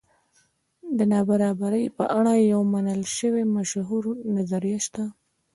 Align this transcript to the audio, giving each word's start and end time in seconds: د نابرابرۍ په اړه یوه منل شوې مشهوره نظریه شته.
د 0.97 0.99
نابرابرۍ 1.11 1.85
په 1.97 2.03
اړه 2.17 2.31
یوه 2.51 2.65
منل 2.73 3.01
شوې 3.17 3.43
مشهوره 3.55 4.11
نظریه 4.35 4.79
شته. 4.85 5.03